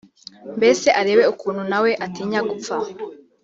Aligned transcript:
mbese 0.57 0.87
arebe 0.99 1.23
ukuntu 1.33 1.61
nawe 1.71 1.91
atinya 2.05 2.41
gupfa 2.49 2.75